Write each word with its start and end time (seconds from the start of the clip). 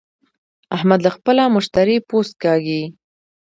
احمد 0.75 0.99
له 1.05 1.11
خپله 1.15 1.43
مشتري 1.55 1.97
پوست 2.09 2.33
کاږي. 2.43 2.81